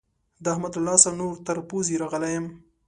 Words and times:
د 0.43 0.45
احمد 0.53 0.73
له 0.77 0.83
لاسه 0.87 1.09
نور 1.19 1.33
تر 1.47 1.57
پوزې 1.69 1.95
راغلی 2.03 2.31
يم. 2.37 2.45